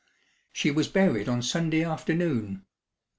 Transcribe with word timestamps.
She 0.51 0.71
was 0.71 0.87
buried 0.87 1.29
on 1.29 1.43
Sunday 1.43 1.83
afternoon. 1.83 2.65